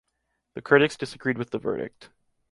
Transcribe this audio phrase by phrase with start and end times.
[0.55, 2.09] The critics disagreed with the verdict.